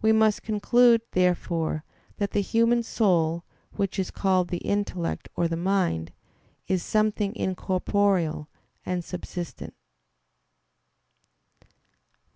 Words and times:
We 0.00 0.12
must 0.12 0.44
conclude, 0.44 1.02
therefore, 1.10 1.82
that 2.18 2.30
the 2.30 2.40
human 2.42 2.84
soul, 2.84 3.42
which 3.72 3.98
is 3.98 4.12
called 4.12 4.50
the 4.50 4.58
intellect 4.58 5.28
or 5.34 5.48
the 5.48 5.56
mind, 5.56 6.12
is 6.68 6.84
something 6.84 7.34
incorporeal 7.34 8.48
and 8.86 9.04
subsistent. 9.04 9.74